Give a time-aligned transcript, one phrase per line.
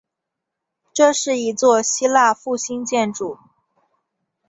[0.95, 3.37] 这是一座希腊复兴建筑。